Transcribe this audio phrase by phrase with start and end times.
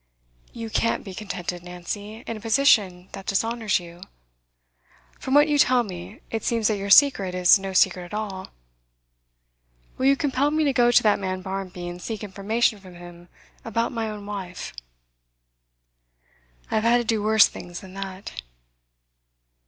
[0.51, 4.01] 'You can't be contented, Nancy, in a position that dishonours you.
[5.19, 8.47] From what you tell me, it seems that your secret is no secret at all.
[9.99, 13.27] Will you compel me to go to that man Barmby and seek information from him
[13.63, 14.73] about my own wife?'
[16.71, 18.41] 'I have had to do worse things than that.